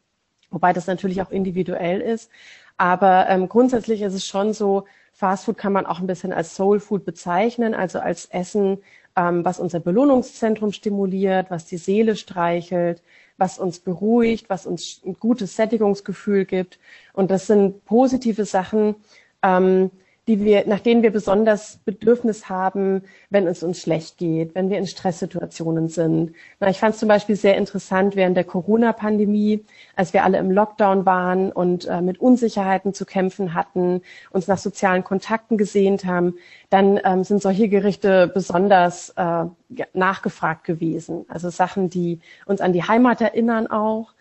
Wobei 0.50 0.72
das 0.72 0.86
natürlich 0.86 1.20
auch 1.22 1.30
individuell 1.30 2.00
ist. 2.00 2.30
Aber 2.76 3.26
ähm, 3.28 3.48
grundsätzlich 3.48 4.02
ist 4.02 4.14
es 4.14 4.26
schon 4.26 4.52
so, 4.52 4.84
Fastfood 5.12 5.56
kann 5.56 5.72
man 5.72 5.86
auch 5.86 6.00
ein 6.00 6.08
bisschen 6.08 6.32
als 6.32 6.56
Soul 6.56 6.80
bezeichnen, 7.04 7.74
also 7.74 8.00
als 8.00 8.26
Essen, 8.26 8.78
ähm, 9.16 9.44
was 9.44 9.60
unser 9.60 9.78
Belohnungszentrum 9.78 10.72
stimuliert, 10.72 11.50
was 11.50 11.66
die 11.66 11.76
Seele 11.76 12.16
streichelt, 12.16 13.00
was 13.36 13.58
uns 13.58 13.80
beruhigt, 13.80 14.48
was 14.48 14.66
uns 14.66 15.00
ein 15.04 15.14
gutes 15.14 15.56
Sättigungsgefühl 15.56 16.44
gibt. 16.44 16.78
Und 17.12 17.30
das 17.30 17.46
sind 17.46 17.84
positive 17.84 18.44
Sachen, 18.44 18.96
ähm, 19.42 19.90
die 20.26 20.42
wir, 20.42 20.66
nach 20.66 20.80
denen 20.80 21.02
wir 21.02 21.10
besonders 21.10 21.78
Bedürfnis 21.84 22.48
haben, 22.48 23.02
wenn 23.28 23.46
es 23.46 23.62
uns 23.62 23.82
schlecht 23.82 24.16
geht, 24.16 24.54
wenn 24.54 24.70
wir 24.70 24.78
in 24.78 24.86
Stresssituationen 24.86 25.88
sind. 25.88 26.34
Na, 26.60 26.70
ich 26.70 26.78
fand 26.78 26.94
es 26.94 27.00
zum 27.00 27.08
Beispiel 27.08 27.36
sehr 27.36 27.56
interessant 27.58 28.16
während 28.16 28.36
der 28.36 28.44
Corona-Pandemie, 28.44 29.64
als 29.96 30.14
wir 30.14 30.24
alle 30.24 30.38
im 30.38 30.50
Lockdown 30.50 31.04
waren 31.04 31.52
und 31.52 31.84
äh, 31.86 32.00
mit 32.00 32.20
Unsicherheiten 32.20 32.94
zu 32.94 33.04
kämpfen 33.04 33.52
hatten, 33.52 34.00
uns 34.30 34.48
nach 34.48 34.58
sozialen 34.58 35.04
Kontakten 35.04 35.58
gesehnt 35.58 36.06
haben, 36.06 36.36
dann 36.70 36.98
ähm, 37.04 37.22
sind 37.22 37.42
solche 37.42 37.68
Gerichte 37.68 38.26
besonders 38.26 39.10
äh, 39.16 39.44
nachgefragt 39.92 40.64
gewesen. 40.64 41.26
Also 41.28 41.50
Sachen, 41.50 41.90
die 41.90 42.20
uns 42.46 42.62
an 42.62 42.72
die 42.72 42.82
Heimat 42.82 43.20
erinnern 43.20 43.66
auch 43.66 44.13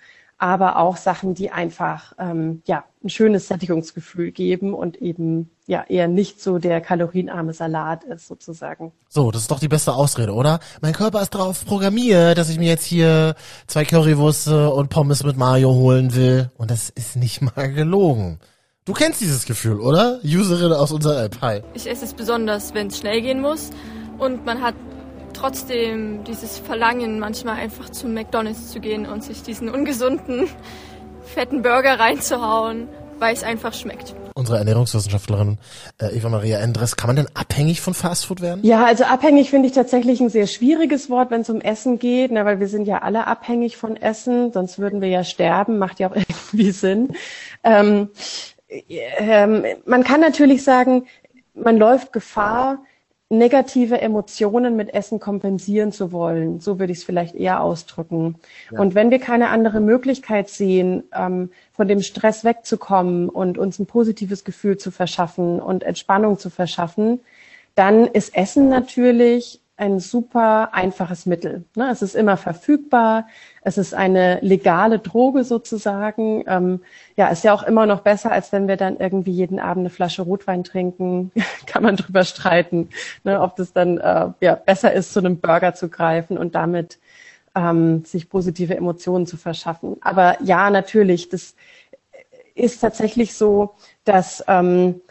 aber 0.43 0.75
auch 0.77 0.97
Sachen, 0.97 1.35
die 1.35 1.51
einfach 1.51 2.11
ähm, 2.19 2.63
ja 2.65 2.83
ein 3.01 3.07
schönes 3.07 3.47
Sättigungsgefühl 3.47 4.31
geben 4.31 4.73
und 4.73 4.97
eben 4.97 5.49
ja 5.67 5.85
eher 5.87 6.09
nicht 6.09 6.41
so 6.41 6.59
der 6.59 6.81
kalorienarme 6.81 7.53
Salat 7.53 8.03
ist 8.03 8.27
sozusagen. 8.27 8.91
So, 9.07 9.31
das 9.31 9.43
ist 9.43 9.51
doch 9.51 9.61
die 9.61 9.69
beste 9.69 9.93
Ausrede, 9.93 10.33
oder? 10.33 10.59
Mein 10.81 10.91
Körper 10.91 11.21
ist 11.21 11.33
darauf 11.33 11.65
programmiert, 11.65 12.37
dass 12.37 12.49
ich 12.49 12.59
mir 12.59 12.67
jetzt 12.67 12.83
hier 12.83 13.35
zwei 13.67 13.85
Currywürste 13.85 14.69
und 14.71 14.89
Pommes 14.89 15.23
mit 15.23 15.37
Mario 15.37 15.73
holen 15.75 16.13
will 16.13 16.51
und 16.57 16.69
das 16.69 16.89
ist 16.89 17.15
nicht 17.15 17.41
mal 17.55 17.71
gelogen. 17.71 18.39
Du 18.83 18.91
kennst 18.91 19.21
dieses 19.21 19.45
Gefühl, 19.45 19.79
oder? 19.79 20.19
Userin 20.25 20.73
aus 20.73 20.91
unserer 20.91 21.23
App. 21.23 21.37
Hi. 21.39 21.61
Ich 21.73 21.89
esse 21.89 22.03
es 22.03 22.13
besonders, 22.13 22.73
wenn 22.73 22.87
es 22.87 22.97
schnell 22.97 23.21
gehen 23.21 23.39
muss 23.39 23.69
und 24.17 24.45
man 24.45 24.61
hat 24.61 24.75
trotzdem 25.33 26.23
dieses 26.23 26.57
Verlangen, 26.57 27.19
manchmal 27.19 27.55
einfach 27.55 27.89
zu 27.89 28.07
McDonalds 28.07 28.71
zu 28.71 28.79
gehen 28.79 29.05
und 29.05 29.23
sich 29.23 29.43
diesen 29.43 29.69
ungesunden, 29.69 30.47
fetten 31.23 31.61
Burger 31.61 31.99
reinzuhauen, 31.99 32.87
weil 33.19 33.33
es 33.33 33.43
einfach 33.43 33.73
schmeckt. 33.73 34.15
Unsere 34.35 34.57
Ernährungswissenschaftlerin 34.57 35.59
äh, 36.01 36.17
Eva 36.17 36.29
Maria 36.29 36.57
Endres, 36.59 36.95
kann 36.95 37.07
man 37.07 37.15
denn 37.15 37.27
abhängig 37.35 37.81
von 37.81 37.93
Fastfood 37.93 38.41
werden? 38.41 38.63
Ja, 38.63 38.83
also 38.83 39.03
abhängig 39.03 39.51
finde 39.51 39.67
ich 39.67 39.73
tatsächlich 39.73 40.19
ein 40.21 40.29
sehr 40.29 40.47
schwieriges 40.47 41.09
Wort, 41.09 41.29
wenn 41.29 41.41
es 41.41 41.49
um 41.49 41.61
Essen 41.61 41.99
geht, 41.99 42.31
na, 42.31 42.43
weil 42.43 42.59
wir 42.59 42.67
sind 42.67 42.85
ja 42.85 43.03
alle 43.03 43.27
abhängig 43.27 43.77
von 43.77 43.95
Essen, 43.95 44.51
sonst 44.51 44.79
würden 44.79 45.01
wir 45.01 45.09
ja 45.09 45.23
sterben, 45.23 45.77
macht 45.77 45.99
ja 45.99 46.09
auch 46.09 46.15
irgendwie 46.15 46.71
Sinn. 46.71 47.15
Ähm, 47.63 48.09
ähm, 48.89 49.65
man 49.85 50.03
kann 50.03 50.19
natürlich 50.19 50.63
sagen, 50.63 51.05
man 51.53 51.77
läuft 51.77 52.11
Gefahr, 52.11 52.79
negative 53.37 53.99
Emotionen 53.99 54.75
mit 54.75 54.93
Essen 54.93 55.19
kompensieren 55.19 55.91
zu 55.91 56.11
wollen. 56.11 56.59
So 56.59 56.79
würde 56.79 56.91
ich 56.91 56.99
es 56.99 57.03
vielleicht 57.03 57.35
eher 57.35 57.61
ausdrücken. 57.61 58.35
Ja. 58.71 58.79
Und 58.79 58.95
wenn 58.95 59.11
wir 59.11 59.19
keine 59.19 59.49
andere 59.49 59.79
Möglichkeit 59.79 60.49
sehen, 60.49 61.03
ähm, 61.13 61.49
von 61.71 61.87
dem 61.87 62.01
Stress 62.01 62.43
wegzukommen 62.43 63.29
und 63.29 63.57
uns 63.57 63.79
ein 63.79 63.85
positives 63.85 64.43
Gefühl 64.43 64.77
zu 64.77 64.91
verschaffen 64.91 65.59
und 65.59 65.83
Entspannung 65.83 66.37
zu 66.37 66.49
verschaffen, 66.49 67.19
dann 67.75 68.05
ist 68.05 68.35
Essen 68.35 68.69
natürlich 68.69 69.59
ein 69.75 69.99
super 69.99 70.73
einfaches 70.73 71.25
Mittel. 71.25 71.65
Ne? 71.75 71.89
Es 71.91 72.01
ist 72.01 72.15
immer 72.15 72.37
verfügbar. 72.37 73.27
Es 73.61 73.77
ist 73.77 73.93
eine 73.93 74.39
legale 74.41 74.99
Droge 74.99 75.43
sozusagen. 75.43 76.43
Ähm, 76.47 76.81
ja, 77.15 77.29
ist 77.29 77.43
ja 77.43 77.53
auch 77.53 77.63
immer 77.63 77.85
noch 77.87 78.01
besser, 78.01 78.31
als 78.31 78.51
wenn 78.51 78.67
wir 78.67 78.77
dann 78.77 78.97
irgendwie 78.97 79.31
jeden 79.31 79.59
Abend 79.59 79.81
eine 79.81 79.89
Flasche 79.89 80.21
Rotwein 80.21 80.63
trinken. 80.63 81.31
Kann 81.65 81.81
man 81.83 81.95
drüber 81.95 82.23
streiten, 82.23 82.89
ne, 83.23 83.41
ob 83.41 83.55
das 83.55 83.73
dann 83.73 83.97
äh, 83.97 84.29
ja, 84.41 84.55
besser 84.55 84.93
ist, 84.93 85.11
zu 85.11 85.19
einem 85.19 85.39
Burger 85.39 85.73
zu 85.73 85.89
greifen 85.89 86.37
und 86.37 86.53
damit 86.53 86.99
ähm, 87.55 88.05
sich 88.05 88.29
positive 88.29 88.75
Emotionen 88.75 89.25
zu 89.25 89.37
verschaffen. 89.37 89.97
Aber 90.01 90.37
ja, 90.43 90.69
natürlich, 90.69 91.29
das 91.29 91.55
ist 92.55 92.79
tatsächlich 92.79 93.33
so, 93.33 93.73
dass 94.05 94.43
ähm, 94.47 95.01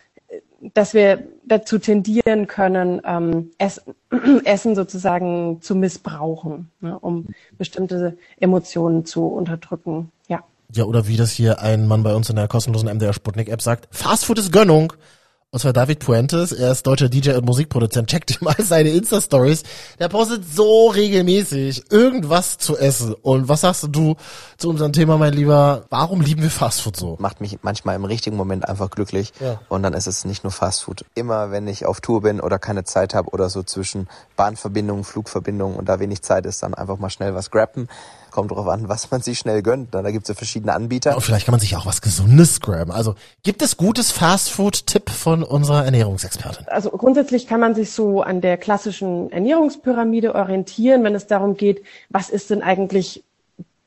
dass 0.75 0.95
wir 0.95 1.27
dazu 1.45 1.79
tendieren 1.79 2.47
können, 2.47 3.01
ähm, 3.05 3.51
Essen, 3.59 3.95
Essen 4.45 4.75
sozusagen 4.75 5.61
zu 5.61 5.75
missbrauchen, 5.75 6.71
ne, 6.81 6.99
um 6.99 7.27
bestimmte 7.59 8.17
Emotionen 8.39 9.05
zu 9.05 9.27
unterdrücken. 9.27 10.13
Ja. 10.29 10.45
Ja, 10.75 10.85
oder 10.85 11.07
wie 11.09 11.17
das 11.17 11.33
hier 11.33 11.61
ein 11.61 11.87
Mann 11.87 12.03
bei 12.03 12.15
uns 12.15 12.31
in 12.31 12.37
der 12.37 12.49
kostenlosen 12.49 12.89
MDR 12.89 13.13
Sputnik 13.13 13.49
App 13.49 13.61
sagt, 13.61 13.89
Fastfood 13.91 14.39
ist 14.39 14.53
Gönnung. 14.53 14.93
Und 15.55 15.59
zwar 15.59 15.75
David 15.75 15.99
Puentes, 15.99 16.51
er 16.53 16.73
ist 16.73 16.87
deutscher 16.87 17.11
DJ 17.11 17.33
und 17.33 17.45
Musikproduzent. 17.45 18.09
Checkt 18.09 18.41
mal 18.41 18.57
seine 18.59 18.89
Insta-Stories. 18.89 19.65
Der 19.99 20.09
postet 20.09 20.47
so 20.51 20.89
regelmäßig 20.89 21.93
irgendwas 21.93 22.57
zu 22.57 22.79
essen. 22.79 23.13
Und 23.21 23.51
was 23.51 23.61
sagst 23.61 23.87
du 23.91 24.17
zu 24.57 24.71
unserem 24.71 24.95
Thema, 24.95 25.19
mein 25.19 25.35
Lieber? 25.35 25.85
Warum 25.91 26.23
lieben 26.23 26.41
wir 26.41 26.49
Fastfood 26.49 26.97
so? 26.97 27.17
Macht 27.19 27.43
mich 27.43 27.59
manchmal 27.61 27.97
im 27.97 28.07
richtigen 28.07 28.35
Moment 28.35 28.67
einfach 28.67 28.89
glücklich. 28.89 29.35
Ja. 29.41 29.61
Und 29.69 29.83
dann 29.83 29.93
ist 29.93 30.07
es 30.07 30.25
nicht 30.25 30.43
nur 30.43 30.53
Fastfood. 30.53 31.05
Immer 31.15 31.51
wenn 31.51 31.69
ich 31.69 31.85
auf 31.85 32.01
Tour 32.01 32.23
bin 32.23 32.41
oder 32.41 32.59
keine 32.59 32.85
Zeit 32.85 33.13
habe 33.13 33.29
oder 33.29 33.51
so 33.51 33.63
zwischen 33.63 34.09
Bahnverbindungen, 34.37 35.05
Flugverbindungen 35.05 35.77
und 35.77 35.87
da 35.87 36.01
wenig 36.01 36.23
Zeit 36.23 36.47
ist, 36.47 36.63
dann 36.63 36.73
einfach 36.73 36.97
mal 36.97 37.11
schnell 37.11 37.35
was 37.35 37.51
grappen 37.51 37.89
kommt 38.33 38.51
drauf 38.51 38.67
an, 38.67 38.89
was 38.89 39.11
man 39.11 39.21
sich 39.21 39.39
schnell 39.39 39.63
gönnt. 39.63 39.95
Da 39.95 40.03
gibt 40.11 40.25
es 40.25 40.29
ja 40.29 40.35
verschiedene 40.35 40.73
Anbieter. 40.73 41.15
Und 41.15 41.23
vielleicht 41.23 41.47
kann 41.47 41.53
man 41.53 41.61
sich 41.61 41.77
auch 41.77 41.87
was 41.87 42.03
Gesundes 42.03 42.61
graben. 42.61 42.91
Also 42.91 43.15
gibt 43.43 43.63
es 43.63 43.77
gutes 43.77 44.11
Fastfood-Tipp 44.11 45.11
von 45.11 45.43
unserer 45.43 45.85
Ernährungsexpertin? 45.85 46.67
Also 46.69 46.91
grundsätzlich 46.91 47.47
kann 47.47 47.61
man 47.61 47.75
sich 47.75 47.93
so 47.93 48.23
an 48.23 48.41
der 48.41 48.57
klassischen 48.57 49.31
Ernährungspyramide 49.31 50.35
orientieren, 50.35 51.05
wenn 51.05 51.15
es 51.15 51.27
darum 51.27 51.57
geht, 51.57 51.83
was 52.09 52.31
ist 52.31 52.51
denn 52.51 52.63
eigentlich 52.63 53.23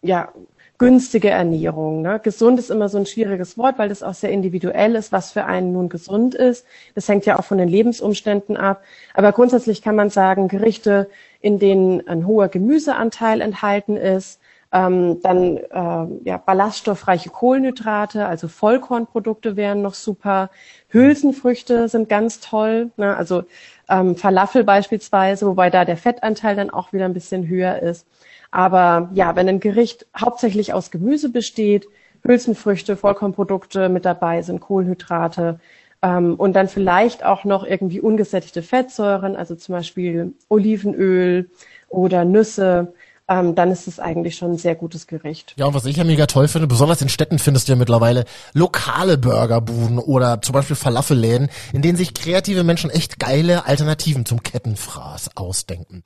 ja 0.02 0.30
günstige 0.78 1.30
Ernährung. 1.30 2.02
Ne? 2.02 2.20
Gesund 2.22 2.60
ist 2.60 2.70
immer 2.70 2.90
so 2.90 2.98
ein 2.98 3.06
schwieriges 3.06 3.58
Wort, 3.58 3.78
weil 3.78 3.90
das 3.90 4.04
auch 4.04 4.14
sehr 4.14 4.32
individuell 4.32 4.96
ist, 4.96 5.12
was 5.12 5.32
für 5.32 5.46
einen 5.46 5.72
nun 5.72 5.90
gesund 5.90 6.36
ist. 6.36 6.66
Das 6.96 7.08
hängt 7.08 7.26
ja 7.26 7.40
auch 7.40 7.46
von 7.46 7.58
den 7.58 7.70
Lebensumständen 7.70 8.58
ab. 8.58 8.84
Aber 9.14 9.32
grundsätzlich 9.32 9.82
kann 9.82 9.96
man 9.96 10.10
sagen, 10.10 10.48
Gerichte, 10.48 11.10
in 11.46 11.60
denen 11.60 12.08
ein 12.08 12.26
hoher 12.26 12.48
Gemüseanteil 12.48 13.40
enthalten 13.40 13.98
ist, 13.98 14.42
ähm, 14.72 15.22
dann 15.22 15.58
äh, 15.58 16.28
ja, 16.28 16.38
ballaststoffreiche 16.44 17.30
Kohlenhydrate, 17.30 18.26
also 18.26 18.48
Vollkornprodukte 18.48 19.56
wären 19.56 19.84
noch 19.84 19.94
super. 19.94 20.50
Hülsenfrüchte 20.88 21.88
sind 21.88 22.10
ganz 22.10 22.40
toll, 22.40 22.90
ne? 22.98 23.16
also 23.16 23.44
ähm, 23.88 24.16
Falafel 24.16 24.64
beispielsweise, 24.64 25.46
wobei 25.46 25.70
da 25.70 25.86
der 25.86 25.98
Fettanteil 25.98 26.56
dann 26.56 26.72
auch 26.72 26.94
wieder 26.94 27.06
ein 27.06 27.14
bisschen 27.14 27.48
höher 27.48 27.78
ist. 27.80 28.08
Aber 28.50 29.12
ja, 29.14 29.36
wenn 29.36 29.48
ein 29.48 29.60
Gericht 29.60 30.08
hauptsächlich 30.20 30.74
aus 30.74 30.90
Gemüse 30.90 31.30
besteht, 31.30 31.86
Hülsenfrüchte, 32.24 32.98
Vollkornprodukte 32.98 33.88
mit 33.88 34.04
dabei 34.04 34.42
sind, 34.42 34.62
Kohlenhydrate 34.62 35.60
ähm, 36.06 36.36
und 36.36 36.54
dann 36.56 36.68
vielleicht 36.68 37.26
auch 37.26 37.46
noch 37.46 37.66
irgendwie 37.66 38.00
ungesättigte 38.00 38.62
Fettsäuren, 38.62 39.36
also 39.36 39.56
zum 39.56 39.74
Beispiel 39.74 40.34
Olivenöl 40.50 41.50
oder 41.90 42.26
Nüsse, 42.26 42.94
ähm, 43.28 43.56
dann 43.56 43.72
ist 43.72 43.88
es 43.88 44.00
eigentlich 44.00 44.36
schon 44.36 44.52
ein 44.52 44.58
sehr 44.58 44.76
gutes 44.76 45.08
Gericht. 45.08 45.54
Ja, 45.58 45.66
und 45.66 45.74
was 45.74 45.86
ich 45.86 45.98
ja 45.98 46.04
mega 46.04 46.28
toll 46.28 46.48
finde, 46.48 46.68
besonders 46.68 47.02
in 47.02 47.10
Städten 47.10 47.40
findest 47.40 47.68
du 47.68 47.72
ja 47.72 47.76
mittlerweile 47.76 48.26
lokale 48.54 49.18
Burgerbuden 49.18 49.98
oder 49.98 50.42
zum 50.42 50.54
Beispiel 50.54 50.76
Falafelläden, 50.76 51.50
in 51.74 51.82
denen 51.82 51.98
sich 51.98 52.14
kreative 52.14 52.64
Menschen 52.64 52.92
echt 52.92 53.20
geile 53.20 53.66
Alternativen 53.66 54.26
zum 54.26 54.44
Kettenfraß 54.44 55.32
ausdenken. 55.36 56.04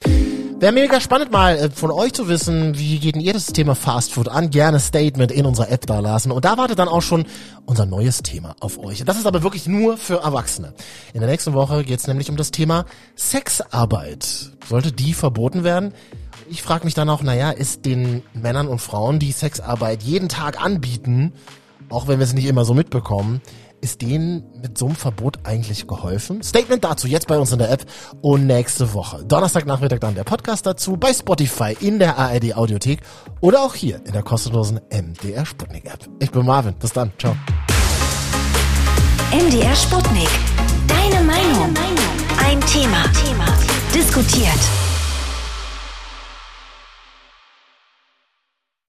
Wäre 0.59 0.71
mega 0.71 1.01
spannend 1.01 1.31
mal 1.31 1.57
äh, 1.57 1.69
von 1.69 1.91
euch 1.91 2.13
zu 2.13 2.29
wissen, 2.29 2.77
wie 2.77 2.99
geht 2.99 3.15
denn 3.15 3.21
ihr 3.21 3.33
das 3.33 3.47
Thema 3.47 3.75
Fastfood 3.75 4.29
an? 4.29 4.49
Gerne 4.49 4.79
Statement 4.79 5.31
in 5.31 5.45
unserer 5.45 5.69
App 5.71 5.85
da 5.85 5.99
lassen. 5.99 6.31
Und 6.31 6.45
da 6.45 6.57
wartet 6.57 6.79
dann 6.79 6.87
auch 6.87 7.01
schon 7.01 7.25
unser 7.65 7.85
neues 7.85 8.23
Thema 8.23 8.55
auf 8.61 8.77
euch. 8.77 9.03
Das 9.03 9.17
ist 9.17 9.25
aber 9.25 9.43
wirklich 9.43 9.67
nur 9.67 9.97
für 9.97 10.21
Erwachsene. 10.21 10.73
In 11.13 11.19
der 11.19 11.29
nächsten 11.29 11.53
Woche 11.53 11.83
geht 11.83 11.99
es 11.99 12.07
nämlich 12.07 12.29
um 12.29 12.37
das 12.37 12.51
Thema 12.51 12.85
Sexarbeit. 13.15 14.51
Sollte 14.67 14.91
die 14.91 15.13
verboten 15.13 15.63
werden? 15.63 15.93
Ich 16.49 16.61
frage 16.61 16.85
mich 16.85 16.93
dann 16.93 17.09
auch, 17.09 17.21
naja, 17.21 17.51
ist 17.51 17.85
den 17.85 18.23
Männern 18.33 18.67
und 18.67 18.79
Frauen, 18.79 19.19
die 19.19 19.31
Sexarbeit 19.31 20.03
jeden 20.03 20.29
Tag 20.29 20.63
anbieten, 20.63 21.33
auch 21.89 22.07
wenn 22.07 22.19
wir 22.19 22.23
es 22.23 22.33
nicht 22.33 22.45
immer 22.45 22.65
so 22.65 22.73
mitbekommen, 22.73 23.41
ist 23.81 24.01
denen 24.01 24.43
mit 24.61 24.77
so 24.77 24.87
einem 24.87 24.95
Verbot 24.95 25.39
eigentlich 25.43 25.87
geholfen? 25.87 26.43
Statement 26.43 26.83
dazu 26.83 27.07
jetzt 27.07 27.27
bei 27.27 27.37
uns 27.37 27.53
in 27.53 27.59
der 27.59 27.71
App 27.71 27.85
und 28.21 28.45
nächste 28.45 28.93
Woche. 28.93 29.23
Donnerstagnachmittag 29.23 29.99
dann 29.99 30.15
der 30.15 30.25
Podcast 30.25 30.65
dazu 30.65 30.97
bei 30.97 31.13
Spotify 31.13 31.77
in 31.79 31.99
der 31.99 32.17
ARD 32.17 32.55
Audiothek 32.55 32.99
oder 33.39 33.61
auch 33.61 33.75
hier 33.75 34.01
in 34.05 34.11
der 34.11 34.23
kostenlosen 34.23 34.81
MDR 34.91 35.45
Sputnik 35.45 35.85
App. 35.85 36.09
Ich 36.19 36.31
bin 36.31 36.45
Marvin. 36.45 36.73
Bis 36.73 36.91
dann. 36.91 37.13
Ciao. 37.17 37.35
MDR 39.31 39.75
Sputnik. 39.75 40.29
Deine 40.87 41.23
Meinung. 41.23 41.73
Ein 42.43 42.59
Thema. 42.61 43.05
Diskutiert. 43.93 44.88